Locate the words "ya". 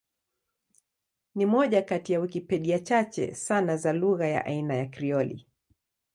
2.13-2.19, 4.27-4.45, 4.75-4.85